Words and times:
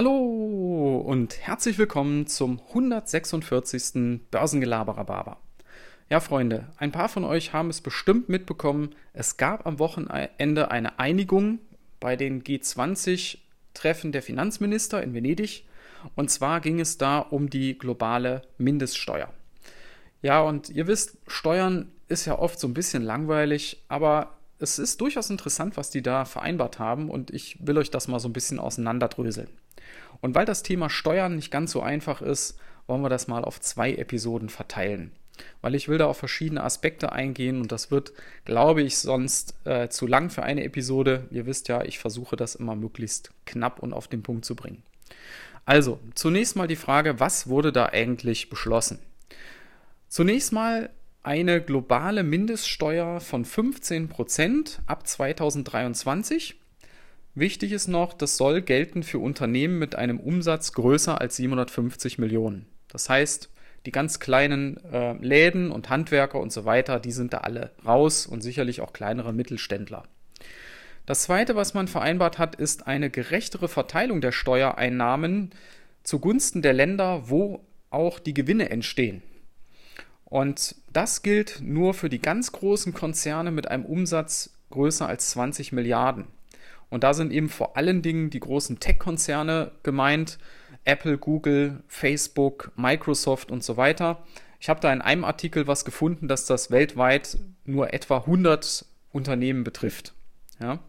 Hallo 0.00 1.04
und 1.06 1.38
herzlich 1.42 1.76
willkommen 1.76 2.26
zum 2.26 2.58
146. 2.68 4.22
Börsengelaberer 4.30 5.36
Ja, 6.08 6.20
Freunde, 6.20 6.68
ein 6.78 6.90
paar 6.90 7.10
von 7.10 7.22
euch 7.22 7.52
haben 7.52 7.68
es 7.68 7.82
bestimmt 7.82 8.30
mitbekommen. 8.30 8.94
Es 9.12 9.36
gab 9.36 9.66
am 9.66 9.78
Wochenende 9.78 10.70
eine 10.70 10.98
Einigung 10.98 11.58
bei 12.00 12.16
den 12.16 12.42
G20-Treffen 12.42 14.10
der 14.10 14.22
Finanzminister 14.22 15.02
in 15.02 15.12
Venedig. 15.12 15.66
Und 16.14 16.30
zwar 16.30 16.62
ging 16.62 16.80
es 16.80 16.96
da 16.96 17.18
um 17.18 17.50
die 17.50 17.76
globale 17.76 18.40
Mindeststeuer. 18.56 19.28
Ja, 20.22 20.40
und 20.40 20.70
ihr 20.70 20.86
wisst, 20.86 21.18
Steuern 21.26 21.92
ist 22.08 22.24
ja 22.24 22.38
oft 22.38 22.58
so 22.58 22.66
ein 22.66 22.72
bisschen 22.72 23.02
langweilig, 23.02 23.84
aber 23.88 24.32
es 24.60 24.78
ist 24.78 25.00
durchaus 25.00 25.30
interessant, 25.30 25.76
was 25.76 25.90
die 25.90 26.02
da 26.02 26.24
vereinbart 26.24 26.78
haben 26.78 27.10
und 27.10 27.30
ich 27.30 27.56
will 27.60 27.78
euch 27.78 27.90
das 27.90 28.08
mal 28.08 28.20
so 28.20 28.28
ein 28.28 28.34
bisschen 28.34 28.58
auseinanderdröseln. 28.58 29.48
Und 30.20 30.34
weil 30.34 30.44
das 30.44 30.62
Thema 30.62 30.90
Steuern 30.90 31.36
nicht 31.36 31.50
ganz 31.50 31.72
so 31.72 31.80
einfach 31.80 32.20
ist, 32.20 32.58
wollen 32.86 33.02
wir 33.02 33.08
das 33.08 33.26
mal 33.26 33.42
auf 33.42 33.60
zwei 33.60 33.94
Episoden 33.94 34.50
verteilen. 34.50 35.12
Weil 35.62 35.74
ich 35.74 35.88
will 35.88 35.96
da 35.96 36.06
auf 36.06 36.18
verschiedene 36.18 36.62
Aspekte 36.62 37.12
eingehen 37.12 37.62
und 37.62 37.72
das 37.72 37.90
wird, 37.90 38.12
glaube 38.44 38.82
ich, 38.82 38.98
sonst 38.98 39.54
äh, 39.64 39.88
zu 39.88 40.06
lang 40.06 40.28
für 40.28 40.42
eine 40.42 40.64
Episode. 40.64 41.26
Ihr 41.30 41.46
wisst 41.46 41.68
ja, 41.68 41.82
ich 41.82 41.98
versuche 41.98 42.36
das 42.36 42.54
immer 42.54 42.76
möglichst 42.76 43.30
knapp 43.46 43.78
und 43.78 43.94
auf 43.94 44.08
den 44.08 44.22
Punkt 44.22 44.44
zu 44.44 44.54
bringen. 44.54 44.82
Also, 45.64 45.98
zunächst 46.14 46.56
mal 46.56 46.68
die 46.68 46.76
Frage, 46.76 47.20
was 47.20 47.46
wurde 47.46 47.72
da 47.72 47.86
eigentlich 47.86 48.50
beschlossen? 48.50 48.98
Zunächst 50.08 50.52
mal 50.52 50.90
eine 51.22 51.60
globale 51.60 52.22
Mindeststeuer 52.22 53.20
von 53.20 53.44
15% 53.44 54.78
ab 54.86 55.06
2023. 55.06 56.56
Wichtig 57.34 57.72
ist 57.72 57.88
noch, 57.88 58.12
das 58.12 58.36
soll 58.36 58.62
gelten 58.62 59.02
für 59.02 59.18
Unternehmen 59.18 59.78
mit 59.78 59.96
einem 59.96 60.18
Umsatz 60.18 60.72
größer 60.72 61.20
als 61.20 61.36
750 61.36 62.18
Millionen. 62.18 62.66
Das 62.88 63.08
heißt, 63.08 63.50
die 63.86 63.92
ganz 63.92 64.18
kleinen 64.18 64.78
äh, 64.92 65.12
Läden 65.14 65.70
und 65.70 65.90
Handwerker 65.90 66.40
und 66.40 66.52
so 66.52 66.64
weiter, 66.64 67.00
die 67.00 67.12
sind 67.12 67.32
da 67.32 67.38
alle 67.38 67.70
raus 67.84 68.26
und 68.26 68.42
sicherlich 68.42 68.80
auch 68.80 68.92
kleinere 68.92 69.32
Mittelständler. 69.32 70.04
Das 71.06 71.22
Zweite, 71.22 71.56
was 71.56 71.74
man 71.74 71.88
vereinbart 71.88 72.38
hat, 72.38 72.56
ist 72.56 72.86
eine 72.86 73.10
gerechtere 73.10 73.68
Verteilung 73.68 74.20
der 74.20 74.32
Steuereinnahmen 74.32 75.50
zugunsten 76.02 76.62
der 76.62 76.72
Länder, 76.72 77.28
wo 77.28 77.64
auch 77.90 78.18
die 78.18 78.34
Gewinne 78.34 78.70
entstehen. 78.70 79.22
Und 80.24 80.76
das 80.92 81.22
gilt 81.22 81.60
nur 81.62 81.94
für 81.94 82.08
die 82.08 82.20
ganz 82.20 82.52
großen 82.52 82.92
Konzerne 82.92 83.50
mit 83.50 83.68
einem 83.68 83.84
Umsatz 83.84 84.50
größer 84.70 85.06
als 85.06 85.30
20 85.30 85.72
Milliarden. 85.72 86.26
Und 86.88 87.04
da 87.04 87.14
sind 87.14 87.32
eben 87.32 87.48
vor 87.48 87.76
allen 87.76 88.02
Dingen 88.02 88.30
die 88.30 88.40
großen 88.40 88.80
Tech-Konzerne 88.80 89.70
gemeint, 89.82 90.38
Apple, 90.84 91.18
Google, 91.18 91.82
Facebook, 91.86 92.72
Microsoft 92.76 93.50
und 93.50 93.62
so 93.62 93.76
weiter. 93.76 94.24
Ich 94.58 94.68
habe 94.68 94.80
da 94.80 94.92
in 94.92 95.00
einem 95.00 95.24
Artikel 95.24 95.66
was 95.66 95.84
gefunden, 95.84 96.26
dass 96.26 96.46
das 96.46 96.70
weltweit 96.70 97.38
nur 97.64 97.94
etwa 97.94 98.18
100 98.18 98.84
Unternehmen 99.12 99.64
betrifft. 99.64 100.14
Ja? 100.60 100.80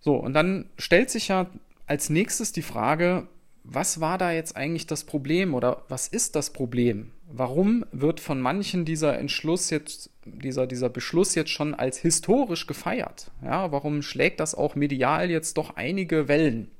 So, 0.00 0.16
und 0.16 0.34
dann 0.34 0.70
stellt 0.78 1.10
sich 1.10 1.28
ja 1.28 1.46
als 1.86 2.08
nächstes 2.08 2.52
die 2.52 2.62
Frage, 2.62 3.26
was 3.64 4.00
war 4.00 4.18
da 4.18 4.32
jetzt 4.32 4.56
eigentlich 4.56 4.86
das 4.86 5.04
Problem 5.04 5.54
oder 5.54 5.84
was 5.88 6.08
ist 6.08 6.34
das 6.36 6.50
Problem? 6.50 7.12
Warum 7.34 7.86
wird 7.92 8.20
von 8.20 8.42
manchen 8.42 8.84
dieser 8.84 9.18
Entschluss 9.18 9.70
jetzt, 9.70 10.10
dieser, 10.26 10.66
dieser 10.66 10.90
Beschluss 10.90 11.34
jetzt 11.34 11.50
schon 11.50 11.74
als 11.74 11.96
historisch 11.96 12.66
gefeiert? 12.66 13.30
Ja, 13.42 13.72
warum 13.72 14.02
schlägt 14.02 14.38
das 14.38 14.54
auch 14.54 14.74
medial 14.74 15.30
jetzt 15.30 15.56
doch 15.56 15.76
einige 15.76 16.28
Wellen? 16.28 16.70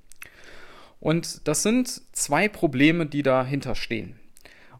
Und 1.00 1.48
das 1.48 1.62
sind 1.62 2.02
zwei 2.12 2.48
Probleme, 2.48 3.06
die 3.06 3.22
dahinter 3.22 3.74
stehen. 3.74 4.16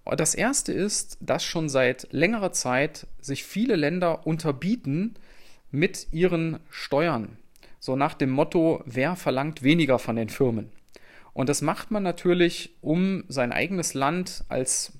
Das 0.04 0.34
erste 0.34 0.74
ist, 0.74 1.16
dass 1.20 1.42
schon 1.42 1.70
seit 1.70 2.06
längerer 2.12 2.52
Zeit 2.52 3.06
sich 3.22 3.44
viele 3.44 3.76
Länder 3.76 4.26
unterbieten 4.26 5.14
mit 5.70 6.08
ihren 6.12 6.58
Steuern. 6.68 7.38
So 7.80 7.96
nach 7.96 8.12
dem 8.12 8.30
Motto, 8.30 8.82
wer 8.84 9.16
verlangt 9.16 9.62
weniger 9.62 9.98
von 9.98 10.16
den 10.16 10.28
Firmen? 10.28 10.70
Und 11.32 11.48
das 11.48 11.62
macht 11.62 11.90
man 11.90 12.02
natürlich, 12.02 12.76
um 12.82 13.24
sein 13.28 13.52
eigenes 13.52 13.94
Land 13.94 14.44
als 14.50 14.92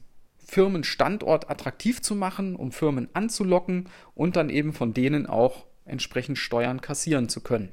Firmenstandort 0.45 1.51
attraktiv 1.51 2.03
zu 2.03 2.15
machen, 2.15 2.57
um 2.57 2.73
Firmen 2.73 3.09
anzulocken 3.15 3.89
und 4.15 4.37
dann 4.37 4.51
eben 4.51 4.73
von 4.73 4.95
denen 4.95 5.27
auch 5.27 5.67
entsprechend 5.85 6.39
Steuern 6.39 6.81
kassieren 6.81 7.29
zu 7.29 7.41
können. 7.41 7.73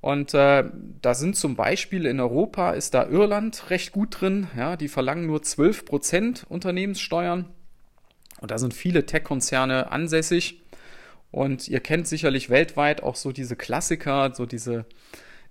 Und 0.00 0.34
äh, 0.34 0.64
da 1.00 1.14
sind 1.14 1.34
zum 1.34 1.56
Beispiel 1.56 2.04
in 2.04 2.20
Europa 2.20 2.72
ist 2.72 2.92
da 2.92 3.08
Irland 3.08 3.70
recht 3.70 3.92
gut 3.92 4.20
drin. 4.20 4.48
Ja, 4.54 4.76
die 4.76 4.88
verlangen 4.88 5.26
nur 5.26 5.40
12% 5.40 6.44
Unternehmenssteuern. 6.46 7.46
Und 8.42 8.50
da 8.50 8.58
sind 8.58 8.74
viele 8.74 9.06
Tech-Konzerne 9.06 9.90
ansässig. 9.90 10.60
Und 11.30 11.68
ihr 11.68 11.80
kennt 11.80 12.06
sicherlich 12.06 12.50
weltweit 12.50 13.02
auch 13.02 13.16
so 13.16 13.32
diese 13.32 13.56
Klassiker, 13.56 14.34
so 14.34 14.44
diese 14.44 14.84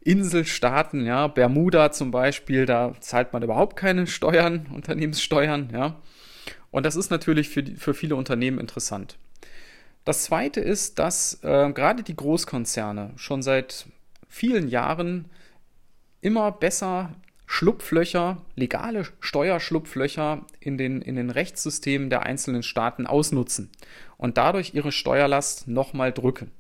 Inselstaaten, 0.04 1.06
ja, 1.06 1.28
Bermuda 1.28 1.92
zum 1.92 2.12
Beispiel, 2.12 2.66
da 2.66 2.94
zahlt 3.00 3.32
man 3.32 3.44
überhaupt 3.44 3.76
keine 3.78 4.08
Steuern, 4.08 4.68
Unternehmenssteuern, 4.74 5.70
ja. 5.74 5.96
Und 6.72 6.86
das 6.86 6.96
ist 6.96 7.12
natürlich 7.12 7.50
für, 7.50 7.64
die, 7.64 7.76
für 7.76 7.94
viele 7.94 8.16
Unternehmen 8.16 8.60
interessant. 8.60 9.18
Das 10.06 10.24
zweite 10.24 10.60
ist, 10.60 11.00
dass 11.00 11.40
äh, 11.44 11.72
gerade 11.72 12.04
die 12.04 12.16
Großkonzerne 12.16 13.12
schon 13.16 13.42
seit 13.42 13.86
vielen 14.28 14.68
Jahren 14.68 15.30
immer 16.20 16.52
besser 16.52 17.14
Schlupflöcher, 17.46 18.42
legale 18.56 19.06
Steuerschlupflöcher 19.20 20.46
in 20.60 20.78
den, 20.78 21.02
in 21.02 21.16
den 21.16 21.30
Rechtssystemen 21.30 22.10
der 22.10 22.24
einzelnen 22.24 22.64
Staaten 22.64 23.06
ausnutzen 23.06 23.70
und 24.18 24.38
dadurch 24.38 24.74
ihre 24.74 24.92
Steuerlast 24.92 25.68
nochmal 25.68 26.12
drücken. 26.12 26.52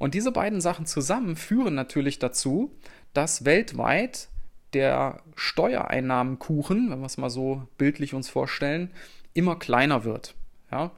Und 0.00 0.14
diese 0.14 0.32
beiden 0.32 0.62
Sachen 0.62 0.86
zusammen 0.86 1.36
führen 1.36 1.74
natürlich 1.74 2.18
dazu, 2.18 2.74
dass 3.12 3.44
weltweit 3.44 4.28
der 4.72 5.20
Steuereinnahmenkuchen, 5.36 6.90
wenn 6.90 7.00
wir 7.00 7.06
es 7.06 7.18
mal 7.18 7.28
so 7.28 7.68
bildlich 7.76 8.14
uns 8.14 8.30
vorstellen, 8.30 8.90
immer 9.34 9.56
kleiner 9.56 10.02
wird. 10.04 10.34
Ja? 10.72 10.92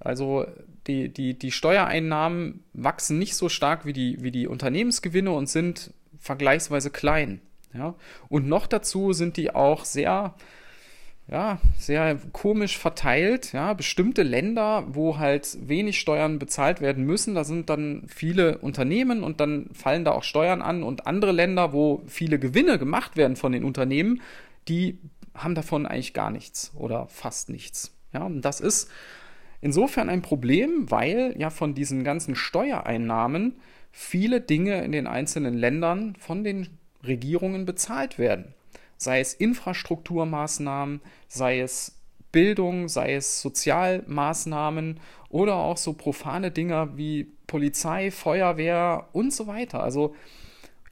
Also 0.00 0.46
die, 0.88 1.10
die, 1.10 1.38
die 1.38 1.52
Steuereinnahmen 1.52 2.64
wachsen 2.72 3.20
nicht 3.20 3.36
so 3.36 3.48
stark 3.48 3.86
wie 3.86 3.92
die, 3.92 4.20
wie 4.20 4.32
die 4.32 4.48
Unternehmensgewinne 4.48 5.30
und 5.30 5.48
sind 5.48 5.92
vergleichsweise 6.18 6.90
klein. 6.90 7.40
Ja? 7.72 7.94
Und 8.28 8.48
noch 8.48 8.66
dazu 8.66 9.12
sind 9.12 9.36
die 9.36 9.54
auch 9.54 9.84
sehr, 9.84 10.34
ja, 11.26 11.58
sehr 11.78 12.18
komisch 12.32 12.76
verteilt. 12.76 13.52
Ja? 13.52 13.72
Bestimmte 13.72 14.22
Länder, 14.22 14.84
wo 14.88 15.18
halt 15.18 15.56
wenig 15.68 15.98
Steuern 15.98 16.38
bezahlt 16.38 16.80
werden 16.80 17.04
müssen, 17.04 17.34
da 17.34 17.44
sind 17.44 17.70
dann 17.70 18.04
viele 18.08 18.58
Unternehmen 18.58 19.22
und 19.22 19.40
dann 19.40 19.70
fallen 19.72 20.04
da 20.04 20.12
auch 20.12 20.22
Steuern 20.22 20.60
an. 20.60 20.82
Und 20.82 21.06
andere 21.06 21.32
Länder, 21.32 21.72
wo 21.72 22.02
viele 22.06 22.38
Gewinne 22.38 22.78
gemacht 22.78 23.16
werden 23.16 23.36
von 23.36 23.52
den 23.52 23.64
Unternehmen, 23.64 24.20
die 24.68 24.98
haben 25.34 25.54
davon 25.54 25.86
eigentlich 25.86 26.14
gar 26.14 26.30
nichts 26.30 26.72
oder 26.76 27.06
fast 27.08 27.48
nichts. 27.48 27.96
Ja, 28.12 28.24
und 28.24 28.42
das 28.42 28.60
ist 28.60 28.90
insofern 29.60 30.08
ein 30.08 30.22
Problem, 30.22 30.90
weil 30.90 31.34
ja 31.38 31.50
von 31.50 31.74
diesen 31.74 32.04
ganzen 32.04 32.36
Steuereinnahmen 32.36 33.56
viele 33.90 34.40
Dinge 34.40 34.84
in 34.84 34.92
den 34.92 35.06
einzelnen 35.06 35.54
Ländern 35.54 36.14
von 36.18 36.44
den 36.44 36.68
Regierungen 37.04 37.64
bezahlt 37.64 38.18
werden. 38.18 38.54
Sei 38.96 39.20
es 39.20 39.34
Infrastrukturmaßnahmen, 39.34 41.00
sei 41.28 41.60
es 41.60 42.00
Bildung, 42.32 42.88
sei 42.88 43.14
es 43.14 43.40
Sozialmaßnahmen 43.40 45.00
oder 45.28 45.56
auch 45.56 45.76
so 45.76 45.92
profane 45.92 46.50
Dinge 46.50 46.92
wie 46.96 47.28
Polizei, 47.46 48.10
Feuerwehr 48.10 49.08
und 49.12 49.32
so 49.32 49.46
weiter. 49.46 49.82
Also 49.82 50.14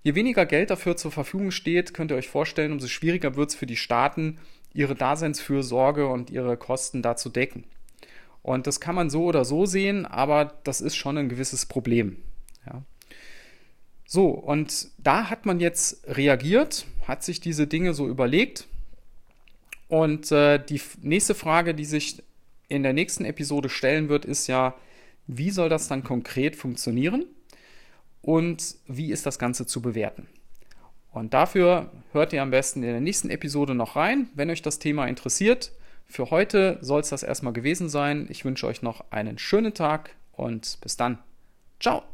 Je 0.02 0.16
weniger 0.16 0.46
Geld 0.46 0.70
dafür 0.70 0.96
zur 0.96 1.12
Verfügung 1.12 1.52
steht, 1.52 1.94
könnt 1.94 2.10
ihr 2.10 2.16
euch 2.16 2.28
vorstellen, 2.28 2.72
umso 2.72 2.88
schwieriger 2.88 3.36
wird 3.36 3.50
es 3.50 3.54
für 3.54 3.66
die 3.66 3.76
Staaten, 3.76 4.38
ihre 4.74 4.96
Daseinsfürsorge 4.96 6.08
und 6.08 6.30
ihre 6.30 6.56
Kosten 6.56 7.02
da 7.02 7.16
zu 7.16 7.28
decken. 7.28 7.64
Und 8.42 8.66
das 8.66 8.80
kann 8.80 8.96
man 8.96 9.10
so 9.10 9.24
oder 9.24 9.44
so 9.44 9.64
sehen, 9.64 10.04
aber 10.04 10.54
das 10.64 10.80
ist 10.80 10.96
schon 10.96 11.18
ein 11.18 11.28
gewisses 11.28 11.66
Problem. 11.66 12.16
Ja. 12.66 12.82
So, 14.04 14.30
und 14.30 14.88
da 14.98 15.30
hat 15.30 15.46
man 15.46 15.60
jetzt 15.60 16.04
reagiert, 16.08 16.86
hat 17.06 17.22
sich 17.22 17.40
diese 17.40 17.66
Dinge 17.66 17.94
so 17.94 18.08
überlegt. 18.08 18.66
Und 19.88 20.32
äh, 20.32 20.58
die 20.64 20.80
nächste 21.02 21.34
Frage, 21.34 21.74
die 21.74 21.84
sich 21.84 22.22
in 22.68 22.82
der 22.82 22.92
nächsten 22.92 23.24
Episode 23.24 23.68
stellen 23.68 24.08
wird, 24.08 24.24
ist 24.24 24.46
ja, 24.46 24.74
wie 25.26 25.50
soll 25.50 25.68
das 25.68 25.88
dann 25.88 26.02
konkret 26.02 26.56
funktionieren? 26.56 27.26
und 28.22 28.76
wie 28.86 29.10
ist 29.10 29.26
das 29.26 29.38
Ganze 29.38 29.66
zu 29.66 29.82
bewerten. 29.82 30.28
Und 31.10 31.34
dafür 31.34 31.90
hört 32.12 32.32
ihr 32.32 32.40
am 32.40 32.50
besten 32.50 32.82
in 32.82 32.90
der 32.90 33.00
nächsten 33.00 33.28
Episode 33.28 33.74
noch 33.74 33.96
rein, 33.96 34.30
wenn 34.34 34.48
euch 34.48 34.62
das 34.62 34.78
Thema 34.78 35.06
interessiert. 35.06 35.72
Für 36.06 36.30
heute 36.30 36.78
soll 36.80 37.00
es 37.00 37.10
das 37.10 37.22
erstmal 37.22 37.52
gewesen 37.52 37.88
sein. 37.88 38.26
Ich 38.30 38.44
wünsche 38.44 38.66
euch 38.66 38.80
noch 38.80 39.04
einen 39.10 39.38
schönen 39.38 39.74
Tag 39.74 40.14
und 40.32 40.78
bis 40.80 40.96
dann. 40.96 41.18
Ciao. 41.80 42.11